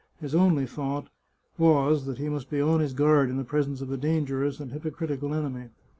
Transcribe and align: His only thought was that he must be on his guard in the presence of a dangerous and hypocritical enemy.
His 0.19 0.33
only 0.33 0.65
thought 0.65 1.09
was 1.59 2.07
that 2.07 2.17
he 2.17 2.27
must 2.27 2.49
be 2.49 2.59
on 2.59 2.79
his 2.79 2.93
guard 2.95 3.29
in 3.29 3.37
the 3.37 3.43
presence 3.43 3.81
of 3.81 3.91
a 3.91 3.97
dangerous 3.97 4.59
and 4.59 4.71
hypocritical 4.71 5.31
enemy. 5.31 5.67